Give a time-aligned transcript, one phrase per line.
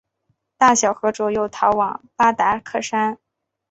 [0.57, 3.19] 大小和卓又逃往巴达克山。